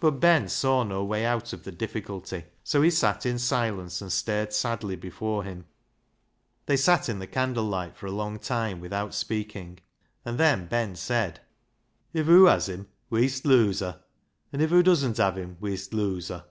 But 0.00 0.18
Ben 0.18 0.48
saw 0.48 0.82
no 0.82 1.04
way 1.04 1.24
out 1.24 1.52
of 1.52 1.62
the 1.62 1.70
difficult)^ 1.70 2.42
so 2.64 2.82
he 2.82 2.90
sat 2.90 3.24
in 3.24 3.38
silence 3.38 4.02
and 4.02 4.10
stared 4.10 4.52
sadly 4.52 4.96
before 4.96 5.44
him. 5.44 5.66
They 6.66 6.76
sat 6.76 7.08
in 7.08 7.20
the 7.20 7.28
candle 7.28 7.62
light 7.66 7.96
for 7.96 8.06
a 8.06 8.10
long 8.10 8.40
time 8.40 8.80
without 8.80 9.14
speaking, 9.14 9.78
and 10.24 10.38
then 10.38 10.66
Ben 10.66 10.96
said 10.96 11.38
—"If 12.12 12.26
hoo 12.26 12.46
has 12.46 12.68
him 12.68 12.88
wee'st 13.12 13.46
lose 13.46 13.78
her, 13.78 14.02
and 14.52 14.60
if 14.60 14.70
hoo 14.70 14.82
doesn't 14.82 15.18
have 15.18 15.38
him 15.38 15.56
wee'st 15.60 15.94
lose 15.94 16.30
her. 16.30 16.46